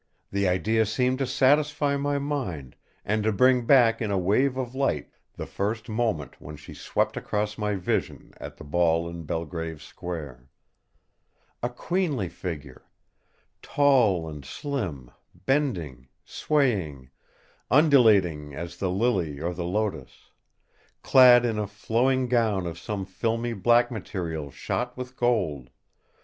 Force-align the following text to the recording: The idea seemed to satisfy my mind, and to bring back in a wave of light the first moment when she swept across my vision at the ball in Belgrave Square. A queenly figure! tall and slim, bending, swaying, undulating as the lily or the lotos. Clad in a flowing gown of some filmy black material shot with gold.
The 0.31 0.47
idea 0.47 0.87
seemed 0.87 1.19
to 1.19 1.27
satisfy 1.27 1.95
my 1.95 2.17
mind, 2.17 2.75
and 3.05 3.21
to 3.23 3.31
bring 3.31 3.67
back 3.67 4.01
in 4.01 4.09
a 4.09 4.17
wave 4.17 4.57
of 4.57 4.73
light 4.73 5.11
the 5.35 5.45
first 5.45 5.89
moment 5.89 6.41
when 6.41 6.55
she 6.55 6.73
swept 6.73 7.17
across 7.17 7.55
my 7.55 7.75
vision 7.75 8.33
at 8.37 8.57
the 8.57 8.63
ball 8.63 9.07
in 9.07 9.25
Belgrave 9.25 9.79
Square. 9.79 10.49
A 11.61 11.69
queenly 11.69 12.29
figure! 12.29 12.83
tall 13.61 14.27
and 14.27 14.43
slim, 14.43 15.11
bending, 15.45 16.07
swaying, 16.25 17.11
undulating 17.69 18.55
as 18.55 18.77
the 18.77 18.89
lily 18.89 19.39
or 19.39 19.53
the 19.53 19.65
lotos. 19.65 20.31
Clad 21.03 21.45
in 21.45 21.59
a 21.59 21.67
flowing 21.67 22.27
gown 22.27 22.65
of 22.65 22.79
some 22.79 23.05
filmy 23.05 23.53
black 23.53 23.91
material 23.91 24.49
shot 24.49 24.97
with 24.97 25.15
gold. 25.15 25.69